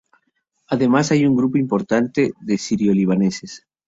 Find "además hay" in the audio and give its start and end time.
0.67-1.27